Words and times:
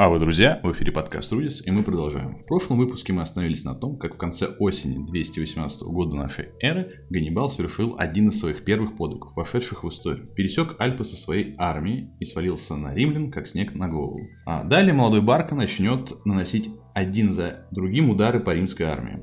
А 0.00 0.10
вы, 0.10 0.20
друзья, 0.20 0.60
в 0.62 0.70
эфире 0.70 0.92
подкаст 0.92 1.32
Рудис, 1.32 1.60
и 1.66 1.72
мы 1.72 1.82
продолжаем. 1.82 2.38
В 2.38 2.46
прошлом 2.46 2.78
выпуске 2.78 3.12
мы 3.12 3.22
остановились 3.22 3.64
на 3.64 3.74
том, 3.74 3.98
как 3.98 4.14
в 4.14 4.16
конце 4.16 4.46
осени 4.46 5.04
218 5.04 5.82
года 5.88 6.14
нашей 6.14 6.50
эры 6.60 7.04
Ганнибал 7.10 7.50
совершил 7.50 7.96
один 7.98 8.28
из 8.28 8.38
своих 8.38 8.64
первых 8.64 8.96
подвигов, 8.96 9.34
вошедших 9.34 9.82
в 9.82 9.88
историю. 9.88 10.28
Пересек 10.36 10.76
Альпы 10.80 11.02
со 11.02 11.16
своей 11.16 11.56
армией 11.58 12.12
и 12.20 12.24
свалился 12.24 12.76
на 12.76 12.94
римлян, 12.94 13.32
как 13.32 13.48
снег 13.48 13.74
на 13.74 13.88
голову. 13.88 14.20
А 14.46 14.62
далее 14.62 14.94
молодой 14.94 15.20
Барка 15.20 15.56
начнет 15.56 16.24
наносить 16.24 16.70
один 16.94 17.32
за 17.32 17.66
другим 17.72 18.08
удары 18.08 18.38
по 18.38 18.54
римской 18.54 18.86
армии 18.86 19.18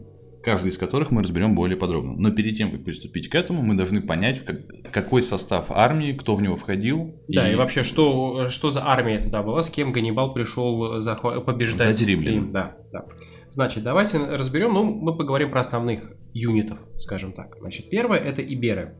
каждый 0.46 0.70
из 0.70 0.77
которых 0.77 1.09
мы 1.12 1.23
разберем 1.23 1.55
более 1.55 1.75
подробно. 1.75 2.14
Но 2.16 2.32
перед 2.32 2.55
тем, 2.55 2.71
как 2.71 2.84
приступить 2.84 3.30
к 3.30 3.36
этому, 3.36 3.64
мы 3.64 3.73
должны 3.73 3.99
понять, 3.99 4.45
как, 4.45 4.62
какой 4.91 5.23
состав 5.23 5.72
армии, 5.72 6.13
кто 6.13 6.36
в 6.36 6.41
него 6.41 6.55
входил. 6.55 7.16
Да, 7.27 7.49
и, 7.49 7.53
и 7.53 7.55
вообще, 7.55 7.84
что, 7.84 8.50
что 8.50 8.70
за 8.70 8.86
армия 8.86 9.20
тогда 9.20 9.41
была, 9.41 9.63
с 9.63 9.72
кем 9.72 9.91
Ганнибал 9.91 10.34
пришел 10.34 11.00
захва- 11.00 11.41
побеждать. 11.41 12.00
римлян. 12.00 12.52
Да, 12.52 12.77
да. 12.94 13.05
Значит, 13.50 13.84
давайте 13.84 14.20
разберем, 14.20 14.73
ну, 14.73 14.84
мы 14.84 15.17
поговорим 15.17 15.50
про 15.50 15.62
основных 15.62 16.12
юнитов, 16.34 16.77
скажем 16.98 17.34
так. 17.34 17.55
Значит, 17.59 17.89
первое 17.89 18.20
это 18.20 18.41
Иберы. 18.41 18.95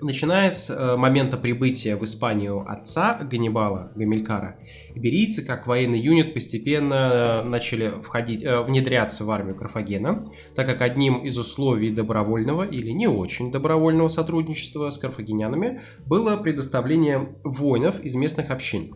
Начиная 0.00 0.52
с 0.52 0.70
э, 0.70 0.96
момента 0.96 1.36
прибытия 1.36 1.96
в 1.96 2.04
Испанию 2.04 2.64
отца 2.70 3.18
Ганнибала, 3.28 3.90
Гамилькара, 3.96 4.56
иберийцы, 4.94 5.44
как 5.44 5.66
военный 5.66 5.98
юнит, 5.98 6.34
постепенно 6.34 7.42
э, 7.44 7.48
начали 7.48 7.90
входить, 8.02 8.44
э, 8.44 8.60
внедряться 8.62 9.24
в 9.24 9.30
армию 9.30 9.56
Карфагена, 9.56 10.24
так 10.54 10.66
как 10.66 10.82
одним 10.82 11.24
из 11.24 11.36
условий 11.36 11.90
добровольного 11.90 12.62
или 12.62 12.90
не 12.90 13.08
очень 13.08 13.50
добровольного 13.50 14.08
сотрудничества 14.08 14.90
с 14.90 14.98
карфагенянами 14.98 15.80
было 16.06 16.36
предоставление 16.36 17.30
воинов 17.42 17.98
из 18.00 18.14
местных 18.14 18.50
общин. 18.50 18.94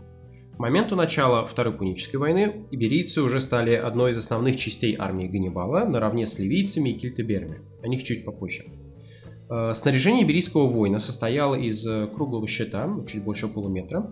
К 0.54 0.58
моменту 0.60 0.94
начала 0.94 1.44
Второй 1.46 1.72
Пунической 1.72 2.20
войны 2.20 2.66
иберийцы 2.70 3.22
уже 3.22 3.40
стали 3.40 3.74
одной 3.74 4.12
из 4.12 4.18
основных 4.18 4.56
частей 4.56 4.94
армии 4.96 5.26
Ганнибала, 5.26 5.84
наравне 5.84 6.26
с 6.26 6.38
ливийцами 6.38 6.90
и 6.90 6.98
кельтеберами. 6.98 7.60
О 7.82 7.88
них 7.88 8.04
чуть 8.04 8.24
попозже. 8.24 8.66
Э, 9.52 9.74
снаряжение 9.74 10.24
иберийского 10.24 10.66
воина 10.66 10.98
состояло 10.98 11.54
из 11.54 11.86
э, 11.86 12.06
круглого 12.06 12.46
щита, 12.46 12.88
чуть 13.06 13.22
больше 13.22 13.48
полуметра, 13.48 14.10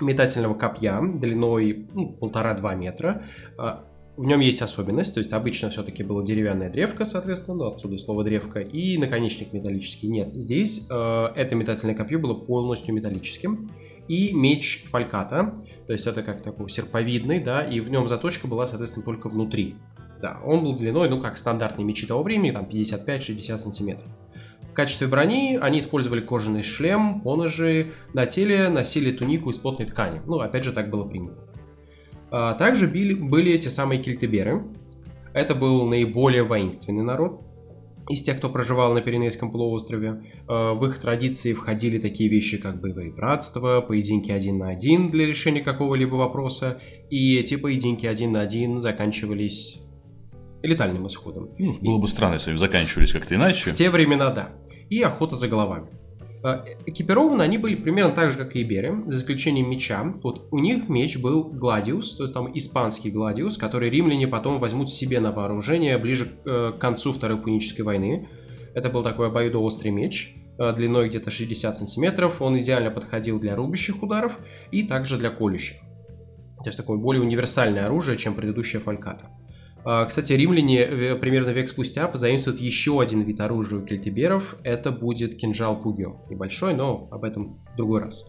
метательного 0.00 0.54
копья 0.54 0.98
длиной 1.02 1.86
ну, 1.92 2.14
полтора-два 2.14 2.74
метра. 2.74 3.24
Э, 3.58 3.80
в 4.16 4.26
нем 4.26 4.40
есть 4.40 4.62
особенность, 4.62 5.12
то 5.12 5.18
есть 5.18 5.34
обычно 5.34 5.68
все-таки 5.68 6.02
было 6.02 6.24
деревянная 6.24 6.70
древка, 6.70 7.04
соответственно, 7.04 7.58
ну, 7.58 7.66
отсюда 7.66 7.98
слово 7.98 8.24
древка, 8.24 8.60
и 8.60 8.96
наконечник 8.96 9.52
металлический. 9.52 10.08
Нет, 10.08 10.32
здесь 10.32 10.86
э, 10.90 11.26
это 11.36 11.54
метательное 11.54 11.94
копье 11.94 12.18
было 12.18 12.32
полностью 12.32 12.94
металлическим. 12.94 13.70
И 14.08 14.32
меч 14.32 14.86
фальката, 14.90 15.54
то 15.86 15.92
есть 15.92 16.06
это 16.06 16.22
как 16.22 16.42
такой 16.42 16.70
серповидный, 16.70 17.40
да, 17.40 17.62
и 17.62 17.80
в 17.80 17.90
нем 17.90 18.08
заточка 18.08 18.46
была, 18.46 18.66
соответственно, 18.66 19.04
только 19.04 19.28
внутри. 19.28 19.74
Да, 20.22 20.40
он 20.46 20.64
был 20.64 20.74
длиной, 20.74 21.10
ну, 21.10 21.20
как 21.20 21.36
стандартные 21.36 21.84
мечи 21.84 22.06
того 22.06 22.22
времени, 22.22 22.52
там 22.52 22.64
55-60 22.64 23.58
сантиметров 23.58 24.08
качестве 24.76 25.08
брони 25.08 25.58
они 25.60 25.80
использовали 25.80 26.20
кожаный 26.20 26.62
шлем, 26.62 27.22
поножи, 27.22 27.94
на 28.12 28.26
теле 28.26 28.68
носили 28.68 29.10
тунику 29.10 29.50
из 29.50 29.58
плотной 29.58 29.86
ткани. 29.86 30.20
Ну, 30.26 30.38
опять 30.38 30.62
же, 30.62 30.72
так 30.72 30.90
было 30.90 31.04
принято. 31.04 31.36
А, 32.30 32.54
также 32.54 32.86
били, 32.86 33.14
были 33.14 33.52
эти 33.52 33.68
самые 33.68 34.00
кельтеберы. 34.00 34.64
Это 35.32 35.54
был 35.54 35.86
наиболее 35.86 36.44
воинственный 36.44 37.02
народ 37.02 37.42
из 38.08 38.22
тех, 38.22 38.36
кто 38.36 38.50
проживал 38.50 38.94
на 38.94 39.00
Пиренейском 39.00 39.50
полуострове. 39.50 40.22
А, 40.46 40.74
в 40.74 40.84
их 40.86 40.98
традиции 40.98 41.54
входили 41.54 41.98
такие 41.98 42.28
вещи, 42.28 42.58
как 42.58 42.80
боевые 42.80 43.12
братства, 43.12 43.80
поединки 43.80 44.30
один 44.30 44.58
на 44.58 44.68
один 44.68 45.08
для 45.08 45.26
решения 45.26 45.62
какого-либо 45.62 46.14
вопроса. 46.16 46.80
И 47.08 47.36
эти 47.36 47.56
поединки 47.56 48.06
один 48.06 48.32
на 48.32 48.42
один 48.42 48.80
заканчивались 48.80 49.80
летальным 50.62 51.06
исходом. 51.06 51.50
Ну, 51.58 51.78
было 51.80 51.98
бы 51.98 52.08
странно, 52.08 52.34
если 52.34 52.50
они 52.50 52.58
заканчивались 52.58 53.12
как-то 53.12 53.34
иначе. 53.34 53.70
В 53.70 53.72
те 53.72 53.88
времена, 53.88 54.30
да 54.30 54.52
и 54.90 55.02
охота 55.02 55.36
за 55.36 55.48
головами. 55.48 55.88
Э, 56.46 56.64
экипированы 56.86 57.42
они 57.42 57.58
были 57.58 57.74
примерно 57.74 58.12
так 58.12 58.30
же, 58.30 58.38
как 58.38 58.54
и 58.54 58.62
Иберы, 58.62 59.02
за 59.06 59.18
исключением 59.18 59.68
меча. 59.68 60.14
Вот 60.22 60.46
у 60.50 60.58
них 60.58 60.88
меч 60.88 61.18
был 61.18 61.44
Гладиус, 61.44 62.16
то 62.16 62.24
есть 62.24 62.34
там 62.34 62.56
испанский 62.56 63.10
Гладиус, 63.10 63.58
который 63.58 63.90
римляне 63.90 64.28
потом 64.28 64.58
возьмут 64.58 64.88
себе 64.90 65.20
на 65.20 65.32
вооружение 65.32 65.98
ближе 65.98 66.28
э, 66.44 66.72
к 66.76 66.78
концу 66.78 67.12
Второй 67.12 67.38
Пунической 67.38 67.84
войны. 67.84 68.28
Это 68.74 68.90
был 68.90 69.02
такой 69.02 69.28
обоюдоострый 69.28 69.90
меч, 69.90 70.36
э, 70.58 70.72
длиной 70.72 71.08
где-то 71.08 71.30
60 71.30 71.76
сантиметров. 71.76 72.40
Он 72.40 72.60
идеально 72.60 72.90
подходил 72.90 73.40
для 73.40 73.56
рубящих 73.56 74.02
ударов 74.02 74.38
и 74.70 74.82
также 74.82 75.18
для 75.18 75.30
колющих. 75.30 75.78
То 76.58 76.68
есть 76.68 76.76
такое 76.76 76.98
более 76.98 77.22
универсальное 77.22 77.86
оружие, 77.86 78.16
чем 78.16 78.34
предыдущая 78.34 78.80
фальката. 78.80 79.30
А, 79.88 80.04
кстати, 80.04 80.32
римляне 80.32 80.80
э, 80.80 81.14
примерно 81.14 81.50
век 81.50 81.68
спустя 81.68 82.08
позаимствуют 82.08 82.60
еще 82.60 83.00
один 83.00 83.20
вид 83.20 83.40
оружия 83.40 83.78
у 83.78 83.86
кельтиберов. 83.86 84.56
Это 84.64 84.90
будет 84.90 85.36
кинжал 85.36 85.80
Пугио. 85.80 86.16
Небольшой, 86.28 86.74
но 86.74 87.06
об 87.12 87.22
этом 87.22 87.60
в 87.72 87.76
другой 87.76 88.00
раз. 88.00 88.26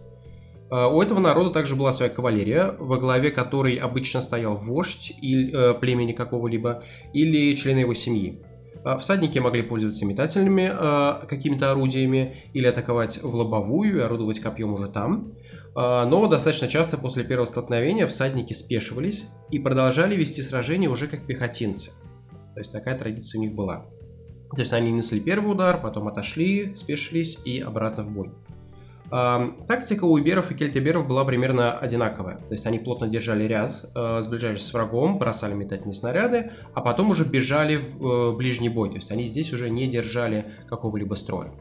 А, 0.70 0.88
у 0.88 1.02
этого 1.02 1.20
народа 1.20 1.50
также 1.50 1.76
была 1.76 1.92
своя 1.94 2.12
кавалерия, 2.12 2.76
во 2.78 2.98
главе 3.00 3.32
которой 3.32 3.76
обычно 3.78 4.22
стоял 4.22 4.56
вождь 4.56 5.14
или, 5.20 5.72
э, 5.72 5.74
племени 5.74 6.12
какого-либо 6.12 6.84
или 7.14 7.56
члены 7.56 7.80
его 7.80 7.96
семьи. 7.96 8.40
А, 8.84 9.00
всадники 9.00 9.40
могли 9.40 9.64
пользоваться 9.64 10.06
метательными 10.06 10.72
какими-то 11.26 11.72
орудиями 11.72 12.44
или 12.54 12.68
атаковать 12.68 13.24
в 13.24 13.34
лобовую 13.34 13.98
и 13.98 14.02
орудовать 14.02 14.40
копьем 14.42 14.74
уже 14.74 14.90
там. 14.90 15.34
А, 15.80 16.08
но 16.08 16.26
достаточно 16.26 16.68
часто 16.68 16.98
после 16.98 17.24
первого 17.24 17.46
столкновения 17.46 18.08
всадники 18.08 18.52
спешивались 18.52 19.28
и 19.52 19.60
продолжали 19.60 20.16
вести 20.16 20.42
сражение 20.42 20.90
уже 20.90 21.08
как 21.08 21.28
пехотинцы. 21.28 21.92
То 22.56 22.60
есть 22.60 22.74
такая 22.74 22.98
традиция 22.98 23.38
у 23.38 23.44
них 23.44 23.54
была. 23.54 23.86
То 24.50 24.60
есть 24.60 24.74
они 24.74 24.92
несли 24.92 25.20
первый 25.20 25.52
удар, 25.52 25.80
потом 25.80 26.08
отошли, 26.08 26.76
спешились 26.76 27.38
и 27.46 27.60
обратно 27.60 28.02
в 28.02 28.12
бой. 28.12 28.32
А, 29.12 29.52
тактика 29.68 30.06
у 30.06 30.18
иберов 30.18 30.50
и 30.50 30.56
кельтиберов 30.56 31.08
была 31.08 31.24
примерно 31.26 31.78
одинаковая. 31.78 32.38
То 32.38 32.56
есть 32.56 32.66
они 32.66 32.80
плотно 32.80 33.08
держали 33.08 33.44
ряд, 33.44 33.88
а, 33.94 34.20
сближались 34.20 34.66
с 34.66 34.74
врагом, 34.74 35.20
бросали 35.20 35.54
метательные 35.54 35.94
снаряды, 35.94 36.54
а 36.74 36.82
потом 36.82 37.12
уже 37.12 37.24
бежали 37.24 37.76
в 37.76 38.04
э, 38.04 38.36
ближний 38.36 38.70
бой. 38.70 38.90
То 38.90 38.96
есть 38.96 39.12
они 39.12 39.26
здесь 39.26 39.54
уже 39.54 39.70
не 39.70 39.88
держали 39.88 40.54
какого-либо 40.68 41.14
строя. 41.14 41.52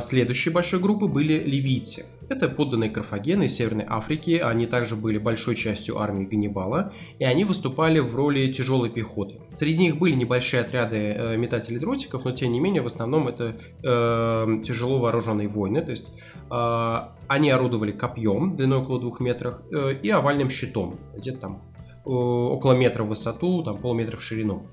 Следующей 0.00 0.50
большой 0.50 0.80
группы 0.80 1.06
были 1.06 1.42
ливийцы. 1.42 2.06
Это 2.28 2.48
подданные 2.48 2.88
Карфагена 2.88 3.42
из 3.42 3.54
Северной 3.56 3.84
Африки, 3.88 4.40
они 4.42 4.66
также 4.66 4.96
были 4.96 5.18
большой 5.18 5.56
частью 5.56 5.98
армии 5.98 6.24
Ганнибала, 6.24 6.92
и 7.18 7.24
они 7.24 7.44
выступали 7.44 7.98
в 7.98 8.14
роли 8.14 8.50
тяжелой 8.52 8.90
пехоты. 8.90 9.40
Среди 9.50 9.82
них 9.82 9.98
были 9.98 10.14
небольшие 10.14 10.62
отряды 10.62 10.96
э, 10.96 11.36
метателей 11.36 11.78
дротиков, 11.78 12.24
но 12.24 12.32
тем 12.32 12.52
не 12.52 12.60
менее 12.60 12.82
в 12.82 12.86
основном 12.86 13.28
это 13.28 13.56
э, 13.82 14.62
тяжело 14.62 14.98
вооруженные 14.98 15.48
войны, 15.48 15.82
то 15.82 15.90
есть 15.90 16.12
э, 16.50 16.96
они 17.28 17.50
орудовали 17.50 17.92
копьем 17.92 18.56
длиной 18.56 18.78
около 18.78 19.00
двух 19.00 19.20
метров 19.20 19.56
э, 19.70 19.94
и 20.02 20.08
овальным 20.10 20.48
щитом, 20.48 21.00
где-то 21.16 21.38
там 21.38 21.62
э, 22.06 22.08
около 22.08 22.72
метра 22.74 23.02
в 23.02 23.08
высоту, 23.08 23.62
там 23.62 23.78
полметра 23.78 24.16
в 24.16 24.22
ширину. 24.22 24.68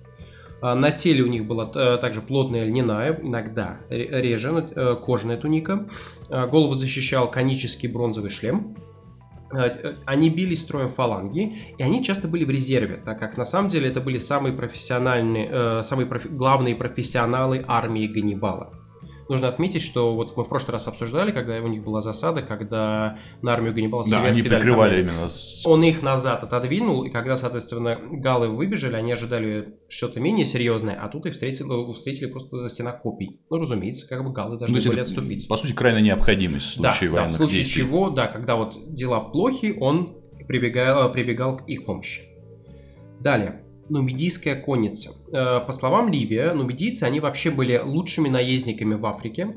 А, 0.61 0.75
на 0.75 0.91
теле 0.91 1.23
у 1.23 1.27
них 1.27 1.45
была 1.45 1.71
э, 1.73 1.97
также 1.97 2.21
плотная 2.21 2.65
льняная, 2.65 3.19
иногда 3.21 3.79
реже, 3.89 4.69
э, 4.75 4.95
кожаная 5.03 5.37
туника. 5.37 5.87
А, 6.29 6.47
голову 6.47 6.73
защищал 6.73 7.29
конический 7.31 7.87
бронзовый 7.87 8.29
шлем. 8.29 8.75
А, 9.51 9.67
э, 9.67 9.95
они 10.05 10.29
били 10.29 10.55
строем 10.55 10.89
фаланги, 10.89 11.57
и 11.77 11.83
они 11.83 12.03
часто 12.03 12.27
были 12.27 12.43
в 12.43 12.49
резерве, 12.49 13.01
так 13.03 13.19
как 13.19 13.37
на 13.37 13.45
самом 13.45 13.69
деле 13.69 13.89
это 13.89 14.01
были 14.01 14.17
самые 14.17 14.53
профессиональные, 14.53 15.81
самые 15.83 16.07
профи- 16.07 16.29
главные 16.29 16.75
профессионалы 16.75 17.63
армии 17.67 18.07
Ганнибала 18.07 18.78
нужно 19.29 19.47
отметить, 19.47 19.81
что 19.81 20.15
вот 20.15 20.35
мы 20.35 20.43
в 20.43 20.49
прошлый 20.49 20.73
раз 20.73 20.87
обсуждали, 20.87 21.31
когда 21.31 21.57
у 21.59 21.67
них 21.67 21.83
была 21.83 22.01
засада, 22.01 22.41
когда 22.41 23.19
на 23.41 23.53
армию 23.53 23.73
Ганнибала 23.73 24.03
Да, 24.09 24.23
они 24.23 24.41
прикрывали 24.41 25.01
именно. 25.01 25.29
С... 25.29 25.65
Он 25.65 25.83
их 25.83 26.01
назад 26.01 26.43
отодвинул, 26.43 27.03
и 27.03 27.09
когда, 27.09 27.37
соответственно, 27.37 27.97
галы 28.11 28.49
выбежали, 28.49 28.95
они 28.95 29.11
ожидали 29.11 29.77
что-то 29.87 30.19
менее 30.19 30.45
серьезное, 30.45 30.95
а 30.95 31.07
тут 31.07 31.27
их 31.27 31.33
встретили, 31.33 31.93
встретили 31.93 32.25
просто 32.25 32.67
стена 32.67 32.91
копий. 32.91 33.39
Ну, 33.49 33.57
разумеется, 33.57 34.07
как 34.07 34.23
бы 34.23 34.33
галы 34.33 34.57
должны 34.57 34.79
ну, 34.79 34.89
были 34.89 35.01
отступить. 35.01 35.47
По 35.47 35.57
сути, 35.57 35.73
крайняя 35.73 36.03
необходимость 36.03 36.65
в 36.65 36.73
случае 36.73 37.09
да, 37.09 37.15
военных 37.15 37.31
да, 37.31 37.35
в 37.35 37.37
случае 37.37 37.63
действий. 37.63 37.83
чего, 37.83 38.09
да, 38.09 38.27
когда 38.27 38.55
вот 38.55 38.93
дела 38.93 39.21
плохи, 39.21 39.77
он 39.79 40.17
прибегал, 40.47 41.11
прибегал 41.11 41.57
к 41.57 41.67
их 41.67 41.85
помощи. 41.85 42.21
Далее 43.19 43.63
нумидийская 43.89 44.55
конница. 44.55 45.11
Э, 45.31 45.59
по 45.65 45.71
словам 45.71 46.11
Ливия, 46.11 46.53
нумидийцы, 46.53 47.03
они 47.03 47.19
вообще 47.19 47.51
были 47.51 47.79
лучшими 47.83 48.29
наездниками 48.29 48.95
в 48.95 49.05
Африке, 49.05 49.55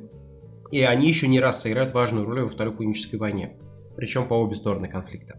и 0.70 0.80
они 0.80 1.08
еще 1.08 1.28
не 1.28 1.40
раз 1.40 1.62
сыграют 1.62 1.92
важную 1.92 2.24
роль 2.24 2.42
во 2.42 2.48
Второй 2.48 2.74
Пунической 2.74 3.18
войне, 3.18 3.56
причем 3.96 4.26
по 4.26 4.34
обе 4.34 4.54
стороны 4.54 4.88
конфликта. 4.88 5.38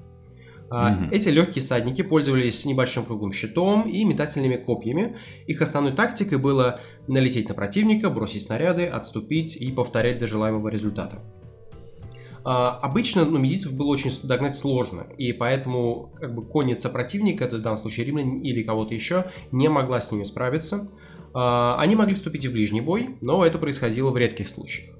Угу. 0.69 1.11
Эти 1.11 1.29
легкие 1.29 1.61
садники 1.61 2.01
пользовались 2.01 2.65
небольшим 2.65 3.05
круглым 3.05 3.31
щитом 3.31 3.87
и 3.87 4.03
метательными 4.05 4.55
копьями. 4.55 5.17
Их 5.45 5.61
основной 5.61 5.93
тактикой 5.93 6.39
было 6.39 6.79
налететь 7.07 7.47
на 7.49 7.53
противника, 7.53 8.09
бросить 8.09 8.41
снаряды, 8.41 8.85
отступить 8.85 9.55
и 9.55 9.71
повторять 9.71 10.17
до 10.17 10.25
желаемого 10.25 10.69
результата. 10.69 11.21
А, 12.45 12.71
обычно 12.81 13.25
ну, 13.25 13.37
медийцев 13.37 13.73
было 13.73 13.87
очень 13.87 14.11
догнать 14.23 14.55
сложно, 14.55 15.07
и 15.17 15.31
поэтому 15.31 16.11
как 16.15 16.35
бы 16.35 16.45
конница 16.45 16.89
противника, 16.89 17.45
это 17.45 17.57
в 17.57 17.61
данном 17.61 17.79
случае 17.79 18.05
римлян 18.05 18.41
или 18.41 18.63
кого-то 18.63 18.93
еще, 18.93 19.25
не 19.51 19.69
могла 19.69 19.99
с 19.99 20.11
ними 20.11 20.23
справиться. 20.23 20.89
А, 21.33 21.77
они 21.79 21.95
могли 21.95 22.15
вступить 22.15 22.45
в 22.45 22.51
ближний 22.51 22.81
бой, 22.81 23.15
но 23.21 23.45
это 23.45 23.57
происходило 23.57 24.11
в 24.11 24.17
редких 24.17 24.47
случаях. 24.47 24.97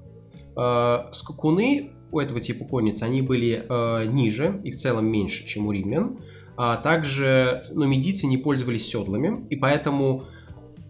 А, 0.56 1.08
скакуны 1.12 1.90
у 2.12 2.20
этого 2.20 2.40
типа 2.40 2.64
конниц, 2.64 3.02
они 3.02 3.22
были 3.22 3.66
ниже 4.06 4.60
и 4.62 4.70
в 4.70 4.76
целом 4.76 5.06
меньше, 5.06 5.44
чем 5.46 5.66
у 5.66 5.72
римлян. 5.72 6.20
А 6.56 6.76
также 6.76 7.62
нумидийцы 7.72 8.28
не 8.28 8.38
пользовались 8.38 8.86
седлами, 8.88 9.44
и 9.50 9.56
поэтому 9.56 10.26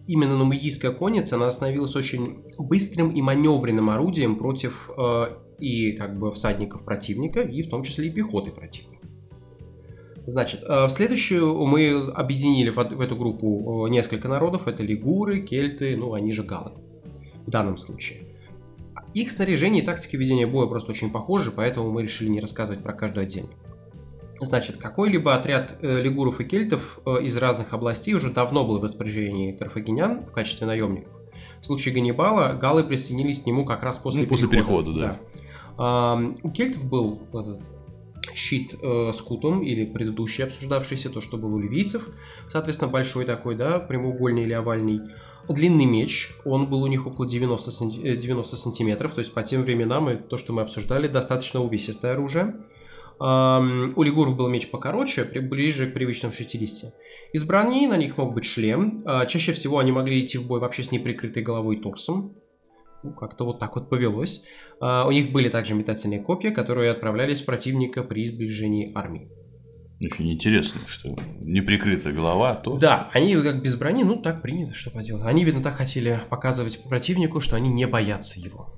именно 0.05 0.37
нумидийская 0.37 0.91
конница, 0.91 1.37
она 1.37 1.49
становилась 1.49 1.95
очень 1.95 2.43
быстрым 2.59 3.09
и 3.09 3.23
маневренным 3.23 3.89
орудием 3.89 4.35
против 4.35 4.91
и 5.59 5.93
как 5.93 6.17
бы 6.17 6.31
всадников 6.31 6.83
противника, 6.83 7.41
и 7.41 7.61
в 7.61 7.69
том 7.69 7.83
числе 7.83 8.07
и 8.07 8.11
пехоты 8.11 8.51
противника. 8.51 8.95
Значит, 10.27 10.63
э, 10.63 10.85
в 10.85 10.89
следующую 10.89 11.65
мы 11.65 12.09
объединили 12.13 12.69
в 12.69 12.79
эту 12.79 13.15
группу 13.15 13.85
э, 13.85 13.89
несколько 13.89 14.27
народов. 14.27 14.67
Это 14.67 14.81
лигуры, 14.81 15.41
кельты, 15.41 15.95
ну, 15.95 16.13
они 16.13 16.31
же 16.31 16.43
галы 16.43 16.71
в 17.45 17.51
данном 17.51 17.77
случае. 17.77 18.23
Их 19.13 19.31
снаряжение 19.31 19.83
и 19.83 19.85
тактика 19.85 20.17
ведения 20.17 20.47
боя 20.47 20.67
просто 20.67 20.91
очень 20.91 21.11
похожи, 21.11 21.51
поэтому 21.51 21.91
мы 21.91 22.01
решили 22.01 22.29
не 22.29 22.39
рассказывать 22.39 22.81
про 22.81 22.93
каждую 22.93 23.23
отдельно. 23.23 23.51
Значит, 24.41 24.77
какой-либо 24.77 25.35
отряд 25.35 25.75
э, 25.81 26.01
лигуров 26.01 26.41
и 26.41 26.43
кельтов 26.43 26.99
из 27.21 27.37
разных 27.37 27.73
областей 27.73 28.15
уже 28.15 28.31
давно 28.31 28.65
был 28.65 28.79
в 28.79 28.83
распоряжении 28.83 29.51
карфагенян 29.51 30.25
в 30.25 30.31
качестве 30.31 30.65
наемников. 30.65 31.13
В 31.61 31.65
случае 31.65 31.93
Ганнибала 31.93 32.53
галы 32.53 32.83
присоединились 32.83 33.41
к 33.41 33.45
нему 33.45 33.63
как 33.63 33.83
раз 33.83 33.97
после 33.97 34.23
ну, 34.23 34.27
перехода. 34.27 34.47
После 34.47 34.57
перехода, 34.57 34.99
да. 34.99 35.07
да. 35.07 35.41
У 35.77 36.51
кельтов 36.51 36.89
был 36.89 37.21
этот 37.33 37.69
щит 38.33 38.75
э, 38.81 39.11
с 39.13 39.21
кутом 39.21 39.63
или 39.63 39.85
предыдущий 39.85 40.43
обсуждавшийся, 40.43 41.09
то, 41.09 41.21
что 41.21 41.37
был 41.37 41.53
у 41.53 41.59
ливийцев, 41.59 42.09
соответственно, 42.47 42.91
большой 42.91 43.25
такой, 43.25 43.55
да, 43.55 43.79
прямоугольный 43.79 44.43
или 44.43 44.53
овальный. 44.53 45.01
Длинный 45.47 45.85
меч, 45.85 46.31
он 46.43 46.67
был 46.67 46.81
у 46.81 46.87
них 46.87 47.05
около 47.05 47.27
90, 47.27 47.71
санти... 47.71 48.15
90 48.15 48.57
сантиметров, 48.57 49.13
то 49.13 49.19
есть 49.19 49.33
по 49.33 49.43
тем 49.43 49.61
временам, 49.61 50.09
и 50.09 50.15
то, 50.15 50.37
что 50.37 50.53
мы 50.53 50.63
обсуждали, 50.63 51.07
достаточно 51.07 51.61
увесистое 51.61 52.13
оружие. 52.13 52.55
Um, 53.17 53.93
у 53.95 54.03
лигуров 54.03 54.35
был 54.35 54.49
меч 54.49 54.69
покороче, 54.69 55.23
ближе 55.23 55.89
к 55.89 55.93
привычным 55.93 56.33
60. 56.33 56.93
Из 57.31 57.43
брони 57.45 57.87
на 57.87 57.95
них 57.95 58.17
мог 58.17 58.33
быть 58.33 58.43
шлем. 58.43 59.03
Uh, 59.05 59.25
чаще 59.27 59.53
всего 59.53 59.77
они 59.77 59.91
могли 59.91 60.25
идти 60.25 60.37
в 60.37 60.47
бой 60.47 60.59
вообще 60.59 60.83
с 60.83 60.91
неприкрытой 60.91 61.41
головой 61.41 61.77
и 61.77 61.79
торсом 61.79 62.35
ну, 63.05 63.13
как-то 63.13 63.45
вот 63.45 63.59
так 63.59 63.75
вот 63.75 63.89
повелось. 63.89 64.43
А, 64.79 65.07
у 65.07 65.11
них 65.11 65.31
были 65.31 65.49
также 65.49 65.75
метательные 65.75 66.19
копья, 66.19 66.51
которые 66.51 66.91
отправлялись 66.91 67.41
в 67.41 67.45
противника 67.45 68.03
при 68.03 68.25
сближении 68.25 68.91
армии. 68.95 69.29
Очень 70.03 70.33
интересно, 70.33 70.81
что 70.87 71.15
неприкрытая 71.39 72.11
голова, 72.11 72.55
то... 72.55 72.77
Да, 72.77 73.09
они 73.13 73.35
как 73.35 73.61
без 73.61 73.75
брони, 73.77 74.03
ну 74.03 74.21
так 74.21 74.41
принято, 74.41 74.73
что 74.73 74.89
поделать. 74.89 75.23
Они, 75.25 75.45
видно, 75.45 75.61
так 75.63 75.75
хотели 75.75 76.19
показывать 76.29 76.83
противнику, 76.83 77.39
что 77.39 77.55
они 77.55 77.69
не 77.69 77.85
боятся 77.87 78.39
его. 78.39 78.77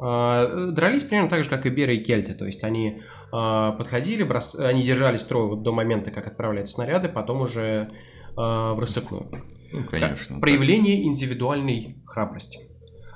А, 0.00 0.70
дрались 0.72 1.04
примерно 1.04 1.28
так 1.28 1.44
же, 1.44 1.50
как 1.50 1.66
и 1.66 1.70
беры 1.70 1.96
и 1.96 2.02
кельты, 2.02 2.32
то 2.32 2.46
есть 2.46 2.64
они 2.64 3.02
а, 3.30 3.72
подходили, 3.72 4.22
брос... 4.24 4.56
они 4.56 4.82
держали 4.82 5.16
строй 5.16 5.46
вот 5.46 5.62
до 5.62 5.72
момента, 5.72 6.10
как 6.10 6.26
отправляют 6.26 6.68
снаряды, 6.70 7.08
потом 7.08 7.42
уже 7.42 7.90
в 8.36 8.78
рассыпную. 8.78 9.28
Ну, 9.72 9.84
конечно. 9.84 10.38
Проявление 10.40 11.02
индивидуальной 11.02 11.96
храбрости. 12.06 12.69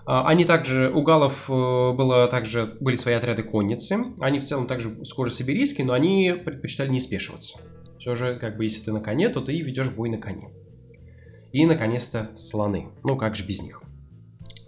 А, 0.06 0.26
они 0.28 0.44
также, 0.44 0.90
у 0.90 1.02
галов 1.02 1.48
э, 1.48 1.52
было 1.52 2.26
также, 2.28 2.76
были 2.80 2.96
свои 2.96 3.14
отряды 3.14 3.42
конницы. 3.42 3.98
Они 4.20 4.38
в 4.38 4.44
целом 4.44 4.66
также 4.66 5.04
схожи 5.04 5.30
с 5.30 5.36
сибирийскими, 5.36 5.86
но 5.86 5.94
они 5.94 6.34
предпочитали 6.44 6.90
не 6.90 7.00
спешиваться. 7.00 7.60
Все 7.98 8.14
же, 8.14 8.36
как 8.36 8.56
бы, 8.56 8.64
если 8.64 8.84
ты 8.84 8.92
на 8.92 9.00
коне, 9.00 9.28
то 9.28 9.40
ты 9.40 9.58
ведешь 9.60 9.90
бой 9.90 10.10
на 10.10 10.18
коне. 10.18 10.50
И, 11.52 11.64
наконец-то, 11.64 12.30
слоны. 12.36 12.88
Ну, 13.02 13.16
как 13.16 13.34
же 13.34 13.44
без 13.44 13.62
них. 13.62 13.82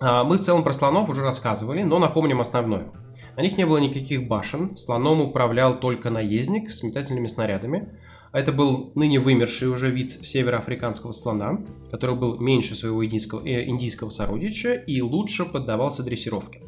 А, 0.00 0.24
мы 0.24 0.38
в 0.38 0.40
целом 0.40 0.62
про 0.64 0.72
слонов 0.72 1.10
уже 1.10 1.22
рассказывали, 1.22 1.82
но 1.82 1.98
напомним 1.98 2.40
основное. 2.40 2.92
На 3.36 3.42
них 3.42 3.58
не 3.58 3.66
было 3.66 3.76
никаких 3.76 4.26
башен, 4.26 4.76
слоном 4.76 5.20
управлял 5.20 5.78
только 5.78 6.08
наездник 6.08 6.70
с 6.70 6.82
метательными 6.82 7.26
снарядами. 7.26 7.98
Это 8.36 8.52
был 8.52 8.92
ныне 8.94 9.18
вымерший 9.18 9.68
уже 9.68 9.90
вид 9.90 10.12
североафриканского 10.12 11.12
слона, 11.12 11.58
который 11.90 12.16
был 12.16 12.38
меньше 12.38 12.74
своего 12.74 13.02
индийского, 13.02 13.42
э, 13.46 13.64
индийского 13.66 14.10
сородича 14.10 14.74
и 14.74 15.00
лучше 15.00 15.46
поддавался 15.46 16.02
дрессировке. 16.02 16.60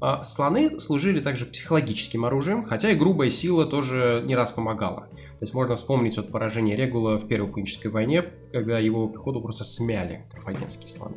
А 0.00 0.22
слоны 0.22 0.80
служили 0.80 1.20
также 1.20 1.44
психологическим 1.44 2.24
оружием, 2.24 2.64
хотя 2.64 2.90
и 2.90 2.94
грубая 2.94 3.28
сила 3.28 3.66
тоже 3.66 4.22
не 4.24 4.34
раз 4.34 4.52
помогала. 4.52 5.08
То 5.10 5.42
есть 5.42 5.52
можно 5.52 5.76
вспомнить 5.76 6.16
от 6.16 6.32
поражения 6.32 6.74
Регула 6.74 7.18
в 7.18 7.28
Первой 7.28 7.50
Пунической 7.50 7.90
войне, 7.90 8.24
когда 8.50 8.78
его 8.78 9.06
пехоту 9.06 9.42
просто 9.42 9.64
смяли 9.64 10.24
карфагенские 10.30 10.88
слоны. 10.88 11.16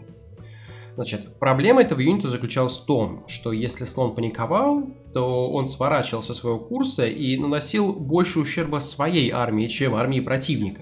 Значит, 0.98 1.38
проблема 1.38 1.84
этого 1.84 2.00
юнита 2.00 2.28
заключалась 2.28 2.80
в 2.80 2.86
том, 2.86 3.24
что 3.28 3.52
если 3.52 3.86
слон 3.86 4.16
паниковал, 4.16 4.84
то 5.14 5.48
он 5.48 5.68
сворачивал 5.68 6.24
со 6.24 6.34
своего 6.34 6.58
курса 6.58 7.06
и 7.06 7.38
наносил 7.38 7.94
больше 7.94 8.40
ущерба 8.40 8.80
своей 8.80 9.30
армии, 9.30 9.68
чем 9.68 9.94
армии 9.94 10.22
противника. 10.22 10.82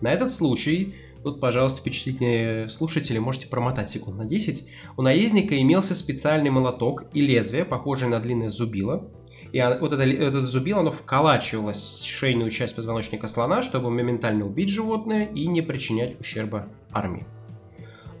На 0.00 0.12
этот 0.12 0.30
случай, 0.30 0.94
тут, 1.24 1.40
пожалуйста, 1.40 1.80
впечатлительные 1.80 2.70
слушатели, 2.70 3.18
можете 3.18 3.48
промотать 3.48 3.90
секунд 3.90 4.18
на 4.18 4.24
10, 4.24 4.68
у 4.96 5.02
наездника 5.02 5.60
имелся 5.60 5.96
специальный 5.96 6.50
молоток 6.50 7.06
и 7.12 7.20
лезвие, 7.20 7.64
похожее 7.64 8.08
на 8.08 8.20
длинное 8.20 8.50
зубило, 8.50 9.10
и 9.52 9.60
вот 9.80 9.92
это, 9.92 10.04
это 10.04 10.44
зубило, 10.44 10.78
оно 10.78 10.92
вколачивалось 10.92 12.04
в 12.04 12.06
шейную 12.06 12.52
часть 12.52 12.76
позвоночника 12.76 13.26
слона, 13.26 13.64
чтобы 13.64 13.90
моментально 13.90 14.46
убить 14.46 14.68
животное 14.68 15.24
и 15.24 15.48
не 15.48 15.60
причинять 15.60 16.20
ущерба 16.20 16.68
армии. 16.92 17.26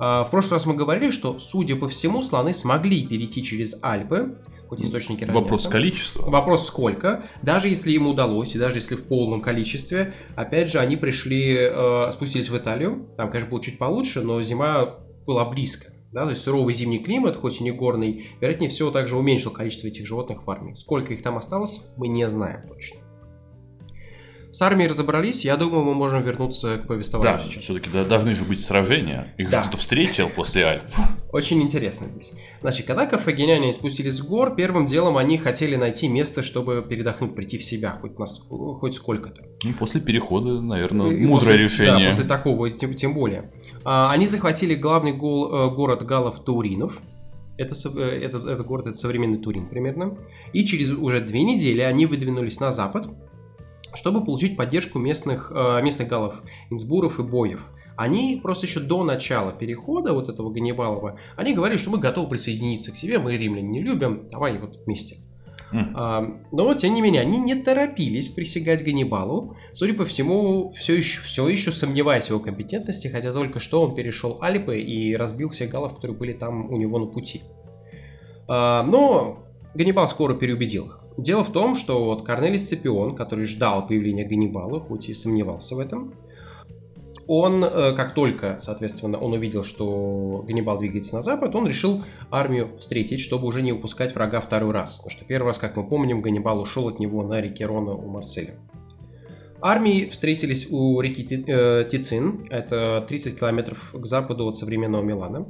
А, 0.00 0.24
в 0.24 0.30
прошлый 0.30 0.52
раз 0.52 0.64
мы 0.64 0.74
говорили, 0.74 1.10
что, 1.10 1.38
судя 1.38 1.76
по 1.76 1.86
всему, 1.86 2.22
слоны 2.22 2.54
смогли 2.54 3.06
перейти 3.06 3.42
через 3.42 3.78
Альпы, 3.82 4.38
хоть 4.66 4.80
источники 4.80 5.24
разнятся. 5.24 5.42
Вопрос 5.42 5.68
количества. 5.68 6.30
Вопрос 6.30 6.66
сколько. 6.66 7.24
Даже 7.42 7.68
если 7.68 7.92
им 7.92 8.06
удалось, 8.06 8.54
и 8.54 8.58
даже 8.58 8.76
если 8.76 8.94
в 8.94 9.04
полном 9.04 9.42
количестве, 9.42 10.14
опять 10.36 10.70
же, 10.70 10.78
они 10.78 10.96
пришли, 10.96 11.54
э, 11.54 12.10
спустились 12.12 12.48
в 12.48 12.56
Италию. 12.56 13.10
Там, 13.18 13.30
конечно, 13.30 13.50
было 13.50 13.62
чуть 13.62 13.76
получше, 13.76 14.22
но 14.22 14.40
зима 14.40 14.96
была 15.26 15.44
близко. 15.44 15.92
Да, 16.12 16.24
то 16.24 16.30
есть 16.30 16.42
суровый 16.42 16.72
зимний 16.72 16.98
климат, 16.98 17.36
хоть 17.36 17.60
и 17.60 17.64
не 17.64 17.70
горный, 17.70 18.26
вероятнее 18.40 18.70
всего 18.70 18.90
также 18.90 19.16
уменьшил 19.16 19.52
количество 19.52 19.86
этих 19.86 20.06
животных 20.06 20.44
в 20.44 20.50
армии. 20.50 20.72
Сколько 20.74 21.12
их 21.12 21.22
там 21.22 21.36
осталось, 21.36 21.82
мы 21.96 22.08
не 22.08 22.28
знаем 22.28 22.66
точно. 22.66 23.00
С 24.52 24.62
армией 24.62 24.88
разобрались, 24.88 25.44
я 25.44 25.56
думаю, 25.56 25.84
мы 25.84 25.94
можем 25.94 26.22
вернуться 26.24 26.78
к 26.78 26.88
повествованию 26.88 27.38
да, 27.38 27.42
сейчас. 27.42 27.62
все-таки 27.62 27.88
должны 28.08 28.34
же 28.34 28.44
быть 28.44 28.60
сражения. 28.60 29.32
Их 29.38 29.48
да. 29.48 29.62
кто-то 29.62 29.76
встретил 29.76 30.28
после 30.28 30.66
Альп. 30.66 30.82
Очень 31.32 31.62
интересно 31.62 32.10
здесь. 32.10 32.32
Значит, 32.60 32.86
когда 32.86 33.06
карфагеняне 33.06 33.72
спустились 33.72 34.14
с 34.14 34.22
гор, 34.22 34.56
первым 34.56 34.86
делом 34.86 35.18
они 35.18 35.38
хотели 35.38 35.76
найти 35.76 36.08
место, 36.08 36.42
чтобы 36.42 36.84
передохнуть, 36.88 37.36
прийти 37.36 37.58
в 37.58 37.62
себя, 37.62 37.96
хоть, 38.00 38.18
на, 38.18 38.26
хоть 38.26 38.96
сколько-то. 38.96 39.44
Ну, 39.62 39.72
после 39.74 40.00
перехода, 40.00 40.60
наверное, 40.60 41.12
и 41.12 41.24
мудрое 41.24 41.52
после, 41.52 41.56
решение. 41.56 42.06
Да, 42.06 42.10
после 42.10 42.24
такого, 42.24 42.70
тем, 42.72 42.94
тем 42.94 43.14
более. 43.14 43.52
А, 43.84 44.10
они 44.10 44.26
захватили 44.26 44.74
главный 44.74 45.12
гол, 45.12 45.54
э, 45.54 45.70
город 45.70 46.04
галов 46.04 46.44
Тауринов, 46.44 46.98
это, 47.56 47.74
это, 47.98 48.38
это 48.38 48.62
город, 48.64 48.86
это 48.86 48.96
современный 48.96 49.38
Турин 49.38 49.68
примерно. 49.68 50.16
И 50.52 50.64
через 50.64 50.90
уже 50.90 51.20
две 51.20 51.44
недели 51.44 51.82
они 51.82 52.06
выдвинулись 52.06 52.58
на 52.58 52.72
запад, 52.72 53.06
чтобы 53.94 54.24
получить 54.24 54.56
поддержку 54.56 54.98
местных, 54.98 55.52
э, 55.54 55.82
местных 55.82 56.08
галов, 56.08 56.42
инсбуров 56.70 57.18
и 57.18 57.22
боев. 57.22 57.70
Они 57.96 58.40
просто 58.42 58.66
еще 58.66 58.80
до 58.80 59.04
начала 59.04 59.52
перехода 59.52 60.12
вот 60.12 60.28
этого 60.28 60.50
Ганнибалова, 60.50 61.18
они 61.36 61.52
говорили, 61.52 61.78
что 61.78 61.90
мы 61.90 61.98
готовы 61.98 62.30
присоединиться 62.30 62.92
к 62.92 62.96
себе, 62.96 63.18
мы 63.18 63.36
римляне 63.36 63.68
не 63.68 63.82
любим, 63.82 64.28
давай 64.30 64.58
вот 64.58 64.76
вместе. 64.86 65.16
Mm. 65.72 66.40
Но, 66.50 66.74
тем 66.74 66.94
не 66.94 67.00
менее, 67.00 67.22
они 67.22 67.38
не 67.38 67.54
торопились 67.54 68.28
присягать 68.28 68.82
Ганнибалу, 68.82 69.56
судя 69.72 69.94
по 69.94 70.04
всему, 70.04 70.72
все 70.72 70.96
еще, 70.96 71.20
все 71.20 71.46
еще 71.46 71.70
сомневаясь 71.70 72.26
в 72.26 72.30
его 72.30 72.40
компетентности, 72.40 73.08
хотя 73.08 73.32
только 73.32 73.60
что 73.60 73.82
он 73.82 73.94
перешел 73.94 74.38
Альпы 74.40 74.80
и 74.80 75.14
разбил 75.14 75.50
всех 75.50 75.70
галов, 75.70 75.94
которые 75.94 76.16
были 76.16 76.32
там 76.32 76.72
у 76.72 76.76
него 76.76 76.98
на 76.98 77.06
пути. 77.06 77.42
Но 78.48 79.44
Ганнибал 79.74 80.08
скоро 80.08 80.34
переубедил 80.34 80.86
их. 80.86 81.00
Дело 81.20 81.44
в 81.44 81.52
том, 81.52 81.74
что 81.76 82.02
вот 82.04 82.24
Корнелий 82.24 82.58
Сципион, 82.58 83.14
который 83.14 83.44
ждал 83.44 83.86
появления 83.86 84.24
Ганнибала, 84.24 84.80
хоть 84.80 85.10
и 85.10 85.14
сомневался 85.14 85.76
в 85.76 85.78
этом, 85.78 86.14
он, 87.26 87.62
э, 87.62 87.94
как 87.94 88.14
только, 88.14 88.56
соответственно, 88.58 89.18
он 89.18 89.34
увидел, 89.34 89.62
что 89.62 90.42
Ганнибал 90.48 90.78
двигается 90.78 91.16
на 91.16 91.22
запад, 91.22 91.54
он 91.54 91.66
решил 91.66 92.02
армию 92.30 92.70
встретить, 92.78 93.20
чтобы 93.20 93.46
уже 93.46 93.60
не 93.60 93.70
упускать 93.70 94.14
врага 94.14 94.40
второй 94.40 94.72
раз. 94.72 94.96
Потому 94.96 95.10
что 95.10 95.24
первый 95.26 95.48
раз, 95.48 95.58
как 95.58 95.76
мы 95.76 95.86
помним, 95.86 96.22
Ганнибал 96.22 96.58
ушел 96.58 96.88
от 96.88 96.98
него 96.98 97.22
на 97.22 97.38
реке 97.42 97.66
Рона 97.66 97.92
у 97.92 98.08
Марселя. 98.08 98.54
Армии 99.60 100.08
встретились 100.08 100.68
у 100.70 100.98
реки 101.02 101.44
э, 101.46 101.84
Тицин, 101.90 102.46
это 102.48 103.04
30 103.06 103.38
километров 103.38 103.92
к 103.92 104.06
западу 104.06 104.48
от 104.48 104.56
современного 104.56 105.02
Милана. 105.02 105.46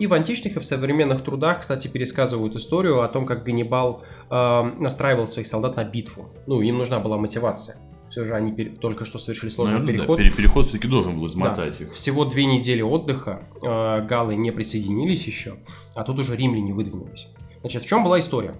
И 0.00 0.06
в 0.06 0.14
античных, 0.14 0.56
и 0.56 0.60
в 0.60 0.64
современных 0.64 1.22
трудах, 1.22 1.60
кстати, 1.60 1.86
пересказывают 1.86 2.56
историю 2.56 3.02
о 3.02 3.08
том, 3.08 3.26
как 3.26 3.44
Ганнибал 3.44 4.02
э, 4.30 4.62
настраивал 4.78 5.26
своих 5.26 5.46
солдат 5.46 5.76
на 5.76 5.84
битву. 5.84 6.32
Ну, 6.46 6.62
им 6.62 6.76
нужна 6.76 6.98
была 7.00 7.18
мотивация. 7.18 7.76
Все 8.08 8.24
же 8.24 8.34
они 8.34 8.50
пере... 8.50 8.70
только 8.70 9.04
что 9.04 9.18
совершили 9.18 9.50
сложный 9.50 9.74
Наверное, 9.78 9.94
переход. 9.98 10.18
Да, 10.18 10.30
переход 10.30 10.66
все-таки 10.66 10.88
должен 10.88 11.16
был 11.16 11.26
измотать 11.26 11.78
Да. 11.78 11.84
их. 11.84 11.92
Всего 11.92 12.24
две 12.24 12.46
недели 12.46 12.80
отдыха, 12.80 13.42
э, 13.62 14.06
галлы 14.06 14.36
не 14.36 14.50
присоединились 14.50 15.26
еще, 15.26 15.56
а 15.94 16.02
тут 16.02 16.18
уже 16.18 16.34
римляне 16.34 16.72
выдвинулись. 16.72 17.28
Значит, 17.60 17.82
в 17.82 17.86
чем 17.86 18.02
была 18.02 18.18
история? 18.18 18.54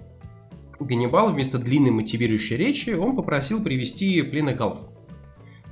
Ганнибал 0.79 1.31
вместо 1.31 1.57
длинной 1.57 1.91
мотивирующей 1.91 2.55
речи, 2.55 2.91
он 2.91 3.15
попросил 3.15 3.63
привести 3.63 4.21
пленных 4.21 4.57
галлов. 4.57 4.79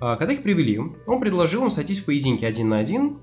А, 0.01 0.15
Когда 0.15 0.33
их 0.33 0.41
привели, 0.41 0.79
он 1.05 1.19
предложил 1.21 1.63
им 1.63 1.69
сойтись 1.69 1.99
в 1.99 2.05
поединке 2.05 2.47
один 2.47 2.69
на 2.69 2.79
один, 2.79 3.19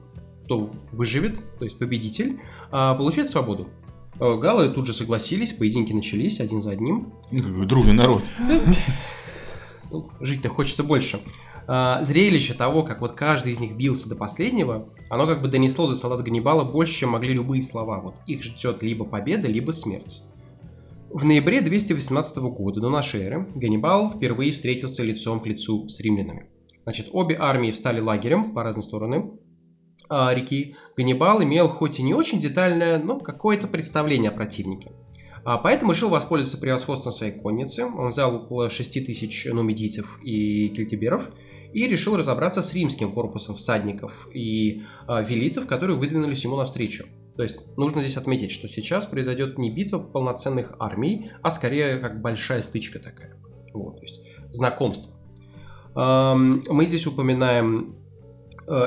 кто 0.46 0.70
выживет, 0.92 1.42
то 1.58 1.64
есть 1.64 1.78
победитель, 1.78 2.40
а, 2.70 2.94
получает 2.94 3.28
свободу. 3.28 3.68
А, 4.18 4.36
Галлы 4.36 4.68
тут 4.70 4.86
же 4.86 4.92
согласились, 4.92 5.52
поединки 5.52 5.92
начались 5.92 6.40
один 6.40 6.62
за 6.62 6.70
одним. 6.70 7.12
Ну, 7.30 7.66
дружный 7.66 7.94
народ. 7.94 8.22
Ну, 9.88 10.10
жить-то 10.18 10.48
хочется 10.48 10.82
больше. 10.82 11.20
А, 11.68 12.02
Зрелище 12.02 12.54
того, 12.54 12.82
как 12.82 13.00
вот 13.00 13.12
каждый 13.12 13.52
из 13.52 13.60
них 13.60 13.76
бился 13.76 14.08
до 14.08 14.16
последнего, 14.16 14.88
оно 15.08 15.28
как 15.28 15.42
бы 15.42 15.46
донесло 15.46 15.86
до 15.86 15.94
солдат 15.94 16.22
Ганнибала 16.22 16.64
больше, 16.64 16.94
чем 16.94 17.10
могли 17.10 17.32
любые 17.32 17.62
слова. 17.62 18.00
Вот 18.00 18.16
их 18.26 18.42
ждет 18.42 18.82
либо 18.82 19.04
победа, 19.04 19.46
либо 19.46 19.70
смерть. 19.70 20.24
В 21.08 21.24
ноябре 21.24 21.60
218 21.60 22.38
года 22.38 22.80
до 22.80 22.90
нашей 22.90 23.22
эры 23.22 23.48
Ганнибал 23.54 24.10
впервые 24.10 24.52
встретился 24.52 25.04
лицом 25.04 25.38
к 25.38 25.46
лицу 25.46 25.88
с 25.88 26.00
римлянами. 26.00 26.48
Значит, 26.82 27.10
обе 27.12 27.36
армии 27.38 27.70
встали 27.70 28.00
лагерем 28.00 28.52
по 28.52 28.64
разные 28.64 28.82
стороны 28.82 29.30
реки. 30.10 30.76
Ганнибал 30.96 31.42
имел 31.42 31.68
хоть 31.68 31.98
и 31.98 32.02
не 32.02 32.14
очень 32.14 32.40
детальное, 32.40 32.98
но 32.98 33.18
какое-то 33.18 33.66
представление 33.66 34.30
о 34.30 34.34
противнике. 34.34 34.92
А, 35.46 35.58
Поэтому 35.58 35.92
решил 35.92 36.08
воспользоваться 36.08 36.58
превосходством 36.58 37.12
своей 37.12 37.32
конницы. 37.32 37.84
Он 37.84 38.08
взял 38.08 38.34
около 38.34 38.68
6 38.68 39.06
тысяч 39.06 39.46
нумидийцев 39.46 40.18
и 40.22 40.68
кельтиберов 40.70 41.30
и 41.72 41.86
решил 41.86 42.16
разобраться 42.16 42.62
с 42.62 42.74
римским 42.74 43.12
корпусом 43.12 43.54
всадников 43.54 44.28
и 44.34 44.82
а, 45.06 45.22
велитов, 45.22 45.68
которые 45.68 45.96
выдвинулись 45.96 46.42
ему 46.42 46.56
навстречу. 46.56 47.04
То 47.36 47.44
есть 47.44 47.76
нужно 47.76 48.00
здесь 48.00 48.16
отметить, 48.16 48.50
что 48.50 48.66
сейчас 48.66 49.06
произойдет 49.06 49.56
не 49.56 49.70
битва 49.70 49.98
полноценных 49.98 50.74
армий, 50.80 51.30
а 51.42 51.52
скорее 51.52 51.98
как 51.98 52.20
большая 52.20 52.60
стычка 52.62 52.98
такая. 52.98 53.36
Вот, 53.72 53.98
то 53.98 54.02
есть 54.02 54.20
знакомство. 54.50 55.14
Мы 55.94 56.86
здесь 56.86 57.06
упоминаем 57.06 57.94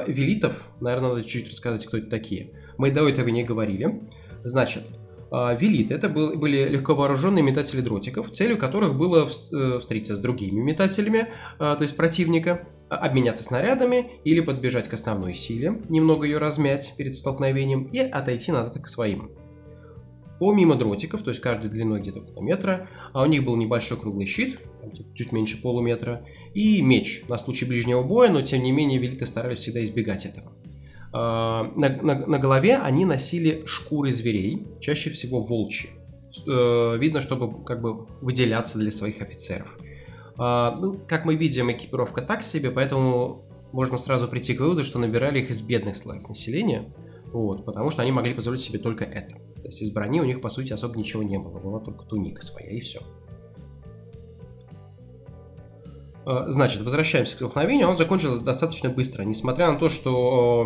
велитов. 0.08 0.70
Наверное, 0.80 1.10
надо 1.10 1.24
чуть-чуть 1.24 1.50
рассказать, 1.52 1.86
кто 1.86 1.98
это 1.98 2.10
такие. 2.10 2.52
Мы 2.78 2.92
до 2.92 3.08
этого 3.08 3.30
не 3.30 3.44
говорили. 3.44 4.02
Значит, 4.44 4.84
э, 5.32 5.58
велиты 5.60 5.94
это 5.94 6.10
был- 6.10 6.38
были 6.38 6.68
легко 6.68 6.96
вооруженные 6.96 7.44
метатели 7.44 7.82
дротиков, 7.82 8.32
целью 8.32 8.58
которых 8.58 8.96
было 8.96 9.26
э, 9.26 9.80
встретиться 9.80 10.16
с 10.16 10.20
другими 10.20 10.60
метателями, 10.60 11.20
э, 11.20 11.28
то 11.58 11.82
есть 11.82 11.96
противника, 11.98 12.68
а- 12.90 12.96
обменяться 12.98 13.44
снарядами 13.44 14.12
или 14.24 14.40
подбежать 14.40 14.88
к 14.88 14.94
основной 14.94 15.34
силе, 15.34 15.74
немного 15.90 16.26
ее 16.26 16.38
размять 16.40 16.94
перед 16.98 17.16
столкновением 17.16 17.84
и 17.84 18.00
отойти 18.00 18.52
назад 18.52 18.80
к 18.82 18.88
своим. 18.88 19.32
Помимо 20.40 20.76
дротиков, 20.76 21.22
то 21.22 21.32
есть 21.32 21.42
каждый 21.42 21.70
длиной 21.70 22.00
где-то 22.00 22.20
около 22.22 22.42
метра, 22.42 22.88
а 23.12 23.24
у 23.24 23.26
них 23.26 23.44
был 23.44 23.58
небольшой 23.58 24.00
круглый 24.00 24.26
щит, 24.26 24.60
там 24.82 24.94
чуть- 24.94 25.14
чуть 25.14 25.32
меньше 25.34 25.62
полуметра, 25.62 26.26
и 26.54 26.82
меч 26.82 27.24
на 27.30 27.38
случай 27.38 27.66
ближнего 27.66 28.04
боя, 28.04 28.30
но 28.30 28.42
тем 28.42 28.64
не 28.64 28.72
менее 28.72 29.00
велиты 29.00 29.26
старались 29.26 29.60
всегда 29.60 29.84
избегать 29.84 30.26
этого. 30.26 30.52
А, 31.12 31.72
На, 31.76 31.90
на- 31.90 32.26
на 32.26 32.40
голове 32.40 32.78
они 32.78 33.06
носили 33.06 33.64
шкуры 33.66 34.12
зверей, 34.12 34.68
чаще 34.80 35.10
всего 35.10 35.42
волчьи. 35.42 35.90
Э, 36.48 36.98
Видно, 37.00 37.22
чтобы 37.22 37.64
как 37.64 37.82
бы 37.82 38.06
выделяться 38.22 38.78
для 38.78 38.92
своих 38.92 39.22
офицеров. 39.22 39.78
А, 40.38 40.78
ну, 40.80 41.00
как 41.08 41.26
мы 41.26 41.36
видим, 41.36 41.72
экипировка 41.72 42.22
так 42.22 42.44
себе, 42.44 42.70
поэтому 42.72 43.46
можно 43.72 43.98
сразу 43.98 44.28
прийти 44.28 44.54
к 44.54 44.60
выводу, 44.60 44.84
что 44.84 45.00
набирали 45.00 45.40
их 45.40 45.50
из 45.50 45.62
бедных 45.62 45.96
слоев 45.98 46.28
населения, 46.30 46.94
вот, 47.34 47.66
потому 47.66 47.90
что 47.92 48.02
они 48.04 48.12
могли 48.12 48.34
позволить 48.34 48.62
себе 48.62 48.80
только 48.80 49.04
это. 49.04 49.36
То 49.62 49.68
есть 49.68 49.82
из 49.82 49.92
брони 49.92 50.22
у 50.22 50.26
них, 50.26 50.42
по 50.42 50.50
сути, 50.50 50.74
особо 50.74 50.98
ничего 50.98 51.22
не 51.24 51.38
было, 51.38 51.60
была 51.60 51.80
только 51.80 52.06
туника 52.06 52.42
своя 52.44 52.70
и 52.72 52.80
все. 52.80 53.02
Значит, 56.26 56.82
возвращаемся 56.84 57.36
к 57.36 57.38
столкновению. 57.38 57.90
Он 57.90 57.98
закончился 57.98 58.42
достаточно 58.42 58.90
быстро, 58.90 59.24
несмотря 59.24 59.72
на 59.72 59.80
то, 59.80 59.90
что 59.90 60.66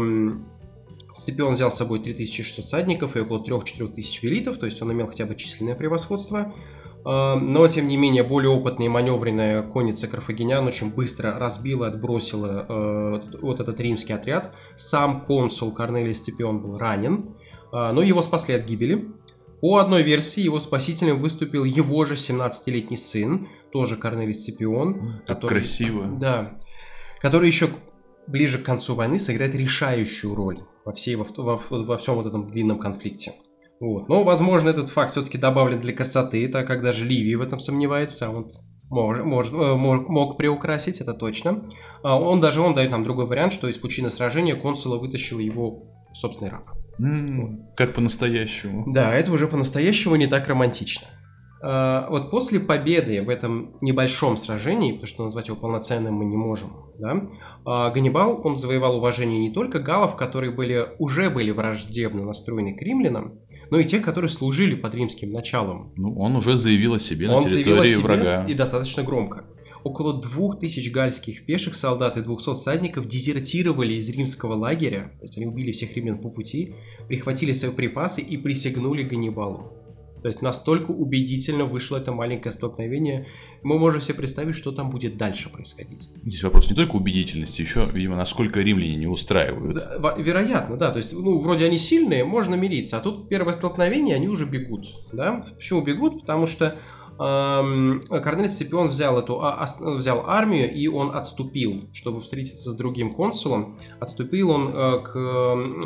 Сципион 1.14 1.54
взял 1.54 1.72
с 1.72 1.76
собой 1.76 2.00
3600 2.00 2.66
всадников 2.66 3.16
и 3.16 3.20
около 3.20 3.44
3-4 3.44 3.94
тысяч 3.94 4.24
велитов, 4.24 4.58
то 4.58 4.66
есть 4.66 4.82
он 4.82 4.92
имел 4.92 5.08
хотя 5.08 5.26
бы 5.26 5.36
численное 5.36 5.76
превосходство. 5.76 6.54
Э, 7.06 7.36
Но, 7.36 7.68
тем 7.68 7.88
не 7.88 7.98
менее, 7.98 8.24
более 8.24 8.50
опытная 8.50 8.88
и 8.88 8.90
маневренная 8.90 9.62
конница 9.62 10.08
карфагенян 10.08 10.66
очень 10.66 10.92
быстро 10.92 11.38
разбила, 11.38 11.88
отбросила 11.88 12.66
э, 12.68 13.38
вот 13.42 13.60
этот 13.60 13.80
римский 13.80 14.14
отряд. 14.14 14.54
Сам 14.76 15.22
консул 15.22 15.72
Корнелий 15.72 16.16
Сципион 16.16 16.62
был 16.62 16.78
ранен, 16.78 17.36
э, 17.72 17.92
но 17.92 18.02
его 18.02 18.22
спасли 18.22 18.56
от 18.56 18.66
гибели. 18.66 19.08
По 19.64 19.78
одной 19.78 20.04
версии 20.04 20.42
его 20.44 20.60
спасителем 20.60 21.20
выступил 21.20 21.64
его 21.64 22.04
же 22.04 22.16
17-летний 22.16 22.98
сын, 22.98 23.48
тоже 23.72 23.96
Корнелий 23.96 24.34
Сципион. 24.34 25.22
Так 25.26 25.38
который- 25.38 25.48
красиво. 25.48 26.18
Да. 26.20 26.60
Который 27.22 27.48
еще 27.48 27.70
ближе 28.28 28.58
к 28.58 28.64
концу 28.66 28.94
войны 28.94 29.18
сыграет 29.18 29.56
решающую 29.56 30.36
роль 30.36 30.60
во, 30.84 30.92
всей, 30.92 31.16
во, 31.16 31.26
во- 31.38 31.62
во 31.70 31.98
всем 31.98 32.16
вот 32.16 32.26
этом 32.26 32.52
длинном 32.52 32.78
конфликте. 32.78 33.32
Вот. 33.80 34.10
Но, 34.10 34.26
возможно, 34.26 34.68
этот 34.68 34.90
факт 34.90 35.12
все-таки 35.14 35.38
добавлен 35.38 35.80
для 35.80 35.94
красоты, 35.94 36.50
так 36.50 36.68
как 36.68 36.82
даже 36.84 37.06
Ливий 37.06 37.36
в 37.36 37.42
этом 37.42 37.62
сомневается, 37.62 38.30
он 38.32 38.52
мож- 38.92 39.24
может- 39.24 39.54
э, 39.54 39.76
мог, 39.76 40.10
мог 40.10 40.38
приукрасить, 40.38 41.00
это 41.00 41.14
точно. 41.14 41.64
А 42.04 42.20
Он 42.20 42.42
даже 42.42 42.60
он 42.60 42.76
дает 42.76 42.92
нам 42.92 43.06
другой 43.06 43.28
вариант, 43.28 43.54
что 43.54 43.70
из 43.70 43.78
пучины 43.78 44.10
сражения 44.10 44.58
консула 44.58 44.98
вытащил 44.98 45.40
его 45.40 45.86
собственный 46.14 46.52
раб. 46.52 46.66
Как 47.76 47.94
по-настоящему. 47.94 48.86
Да, 48.92 49.14
это 49.14 49.32
уже 49.32 49.48
по-настоящему 49.48 50.16
не 50.16 50.28
так 50.28 50.48
романтично. 50.48 51.08
А, 51.66 52.08
Вот 52.10 52.30
после 52.30 52.60
победы 52.60 53.22
в 53.22 53.30
этом 53.30 53.78
небольшом 53.82 54.36
сражении, 54.36 54.92
потому 54.92 55.08
что 55.08 55.24
назвать 55.24 55.48
его 55.48 55.58
полноценным 55.58 56.14
мы 56.16 56.26
не 56.26 56.36
можем, 56.36 56.92
да, 57.00 57.30
а, 57.66 57.90
Ганнибал, 57.90 58.42
он 58.44 58.58
завоевал 58.58 58.98
уважение 58.98 59.40
не 59.40 59.52
только 59.52 59.80
галлов, 59.80 60.16
которые 60.16 60.52
были, 60.52 60.90
уже 61.00 61.30
были 61.30 61.52
враждебно 61.52 62.26
настроены 62.26 62.76
к 62.76 62.82
римлянам, 62.82 63.40
но 63.72 63.80
и 63.80 63.86
тех, 63.86 64.04
которые 64.04 64.30
служили 64.30 64.76
под 64.76 64.94
римским 64.94 65.32
началом. 65.32 65.94
Ну, 65.96 66.14
он 66.20 66.36
уже 66.36 66.58
заявил 66.58 66.96
о 66.96 67.00
себе 67.00 67.30
Он 67.30 67.42
на 67.42 67.48
заявил 67.48 67.80
о 67.80 67.86
территории 67.86 67.90
себе 67.90 68.04
врага. 68.04 68.46
и 68.48 68.54
достаточно 68.54 69.04
громко. 69.04 69.46
Около 69.84 70.22
двух 70.22 70.60
тысяч 70.60 70.92
гальских 70.92 71.46
пеших 71.46 71.76
солдат 71.76 72.16
и 72.18 72.22
200 72.22 72.54
всадников 72.54 73.08
дезертировали 73.08 73.96
из 73.96 74.10
римского 74.10 74.56
лагеря, 74.56 75.12
то 75.20 75.26
есть 75.26 75.38
они 75.38 75.46
убили 75.46 75.72
всех 75.72 75.96
римлян 75.96 76.18
по 76.18 76.30
пути, 76.30 76.76
прихватили 77.08 77.52
свои 77.52 77.72
припасы 77.72 78.22
и 78.22 78.38
присягнули 78.38 79.04
Ганнибалу. 79.04 79.84
То 80.24 80.28
есть 80.28 80.42
настолько 80.42 80.92
убедительно 80.92 81.66
вышло 81.66 81.98
это 81.98 82.14
маленькое 82.14 82.54
столкновение, 82.54 83.28
мы 83.62 83.78
можем 83.78 84.00
себе 84.00 84.14
представить, 84.14 84.56
что 84.56 84.72
там 84.72 84.90
будет 84.90 85.18
дальше 85.18 85.50
происходить. 85.50 86.08
Здесь 86.24 86.44
вопрос 86.44 86.70
не 86.70 86.78
только 86.78 86.96
убедительности, 86.96 87.62
еще, 87.62 87.86
видимо, 87.92 88.16
насколько 88.16 88.62
римляне 88.62 88.96
не 88.96 89.08
устраивают. 89.08 89.76
Да, 90.00 90.16
Вероятно, 90.18 90.78
да. 90.78 90.92
То 90.92 90.98
есть, 90.98 91.12
ну, 91.12 91.40
вроде 91.40 91.66
они 91.66 91.78
сильные, 91.78 92.24
можно 92.24 92.56
мириться. 92.56 92.98
А 92.98 93.00
тут 93.02 93.28
первое 93.28 93.52
столкновение, 93.52 94.16
они 94.16 94.30
уже 94.30 94.46
бегут. 94.46 94.88
Да? 95.12 95.42
Почему 95.58 95.82
бегут? 95.82 96.22
Потому 96.22 96.48
что 96.48 96.80
Корнелий 97.18 98.50
Сципион 98.50 98.90
взял 98.90 99.20
эту 99.20 99.42
а- 99.42 99.66
взял 99.80 100.24
армию 100.28 100.74
и 100.74 100.88
он 100.88 101.16
отступил, 101.16 101.90
чтобы 101.94 102.20
встретиться 102.20 102.72
с 102.72 102.76
другим 102.76 103.12
консулом. 103.12 103.78
Отступил 104.00 104.52
он 104.52 104.70
э, 104.70 105.00
к, 105.00 105.16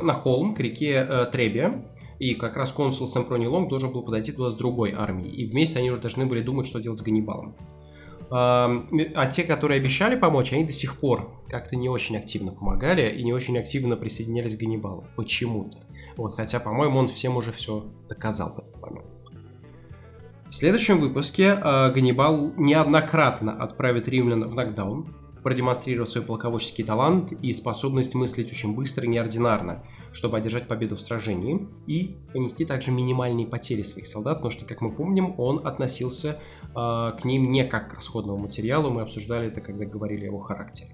на 0.04 0.14
холм, 0.14 0.56
к 0.56 0.60
реке 0.60 1.06
э, 1.08 1.26
Требия. 1.32 1.86
И 2.20 2.34
как 2.34 2.58
раз 2.58 2.72
консул 2.72 3.08
Семпроний 3.08 3.48
Лонг 3.48 3.70
должен 3.70 3.92
был 3.92 4.02
подойти 4.02 4.32
туда 4.32 4.50
с 4.50 4.56
другой 4.56 4.92
армией. 4.92 5.30
И 5.36 5.46
вместе 5.46 5.80
они 5.80 5.92
уже 5.92 6.02
должны 6.02 6.26
были 6.26 6.42
думать, 6.42 6.66
что 6.66 6.80
делать 6.80 6.98
с 6.98 7.04
Ганнибалом. 7.04 7.56
А 8.30 9.26
те, 9.32 9.44
которые 9.44 9.80
обещали 9.80 10.16
помочь, 10.16 10.52
они 10.52 10.66
до 10.66 10.72
сих 10.72 11.00
пор 11.00 11.32
как-то 11.48 11.76
не 11.76 11.90
очень 11.90 12.18
активно 12.18 12.52
помогали 12.52 13.10
и 13.10 13.24
не 13.24 13.34
очень 13.34 13.58
активно 13.58 13.96
присоединялись 13.96 14.56
к 14.56 14.60
Ганнибалу. 14.60 15.06
Почему-то. 15.16 15.78
Вот, 16.18 16.36
хотя, 16.36 16.60
по-моему, 16.60 17.00
он 17.00 17.08
всем 17.08 17.38
уже 17.38 17.52
все 17.52 17.86
доказал 18.10 18.54
в 18.56 18.60
этот 18.60 18.82
момент. 18.82 19.06
В 20.50 20.56
следующем 20.56 21.00
выпуске 21.00 21.60
э, 21.62 21.92
Ганнибал 21.92 22.54
неоднократно 22.56 23.52
отправит 23.52 24.08
римлян 24.08 24.50
в 24.50 24.56
нокдаун, 24.56 25.14
продемонстрировав 25.44 26.08
свой 26.08 26.24
полководческий 26.24 26.86
талант 26.86 27.34
и 27.34 27.52
способность 27.52 28.16
мыслить 28.16 28.50
очень 28.50 28.74
быстро 28.74 29.04
и 29.04 29.10
неординарно, 29.10 29.84
чтобы 30.14 30.38
одержать 30.38 30.70
победу 30.70 30.96
в 30.96 31.02
сражении 31.02 31.68
и 31.86 32.16
понести 32.32 32.64
также 32.64 32.92
минимальные 32.92 33.46
потери 33.46 33.82
своих 33.82 34.08
солдат, 34.08 34.38
потому 34.38 34.52
что, 34.52 34.66
как 34.66 34.80
мы 34.80 34.90
помним, 34.90 35.38
он 35.38 35.68
относился 35.68 36.40
э, 36.64 36.72
к 36.74 37.20
ним 37.26 37.52
не 37.52 37.66
как 37.66 37.92
к 37.92 37.96
расходному 37.96 38.38
материалу, 38.38 38.90
мы 38.90 39.02
обсуждали 39.02 39.48
это, 39.48 39.60
когда 39.60 39.84
говорили 39.84 40.24
о 40.24 40.28
его 40.28 40.40
характере. 40.40 40.92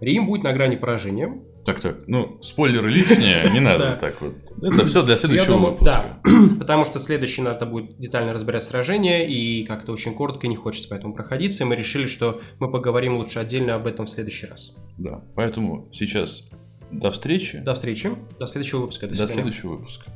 Рим 0.00 0.26
будет 0.26 0.42
на 0.42 0.54
грани 0.54 0.76
поражения, 0.76 1.38
Так, 1.64 1.80
так, 1.80 2.06
ну, 2.06 2.38
спойлеры 2.42 2.90
лишние, 2.90 3.48
не 3.50 3.60
надо 3.60 3.96
так 4.00 4.20
вот. 4.20 4.34
Это 4.62 4.84
все 4.84 5.02
для 5.02 5.16
следующего 5.16 5.56
выпуска. 5.56 6.18
Да, 6.22 6.30
потому 6.58 6.84
что 6.84 6.98
следующий 6.98 7.40
надо 7.40 7.64
будет 7.64 7.98
детально 7.98 8.32
разбирать 8.34 8.62
сражение, 8.62 9.28
и 9.28 9.64
как-то 9.64 9.92
очень 9.92 10.14
коротко 10.14 10.46
не 10.46 10.56
хочется 10.56 10.88
поэтому 10.90 11.14
проходиться, 11.14 11.64
и 11.64 11.66
мы 11.66 11.74
решили, 11.76 12.06
что 12.06 12.40
мы 12.58 12.70
поговорим 12.70 13.16
лучше 13.16 13.38
отдельно 13.38 13.74
об 13.74 13.86
этом 13.86 14.06
в 14.06 14.10
следующий 14.10 14.46
раз. 14.46 14.76
Да, 14.98 15.22
поэтому 15.34 15.88
сейчас 15.92 16.48
до 16.90 17.10
встречи, 17.10 17.58
До 17.58 17.74
встречи, 17.74 18.10
до 18.38 18.46
следующего 18.46 18.80
выпуска, 18.80 19.06
до 19.06 19.16
до 19.16 19.28
следующего 19.28 19.72
выпуска. 19.76 20.10